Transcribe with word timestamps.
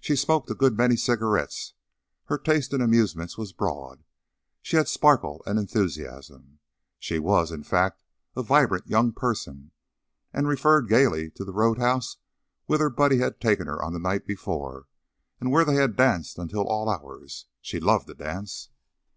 She 0.00 0.16
smoked 0.16 0.50
a 0.50 0.56
good 0.56 0.76
many 0.76 0.96
cigarettes; 0.96 1.74
her 2.24 2.36
taste 2.36 2.72
in 2.74 2.80
amusements 2.80 3.38
was 3.38 3.52
broad; 3.52 4.02
she 4.60 4.76
had 4.76 4.88
sparkle 4.88 5.40
and 5.46 5.56
enthusiasm. 5.56 6.58
She 6.98 7.20
was, 7.20 7.52
in 7.52 7.62
fact, 7.62 8.02
a 8.34 8.42
vibrant 8.42 8.88
young 8.88 9.12
person, 9.12 9.70
and 10.32 10.48
referred 10.48 10.88
gayly 10.88 11.30
to 11.36 11.44
a 11.44 11.52
road 11.52 11.78
house 11.78 12.16
whither 12.66 12.90
Buddy 12.90 13.18
had 13.18 13.40
taken 13.40 13.68
her 13.68 13.80
on 13.80 13.92
the 13.92 14.00
night 14.00 14.26
before 14.26 14.88
and 15.38 15.52
where 15.52 15.64
they 15.64 15.76
had 15.76 15.94
danced 15.94 16.38
until 16.40 16.66
all 16.66 16.90
hours. 16.90 17.46
She 17.60 17.78
loved 17.78 18.08
to 18.08 18.14
dance. 18.14 18.70